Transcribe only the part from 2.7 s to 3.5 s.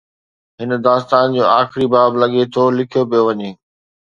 لکيو پيو وڃي.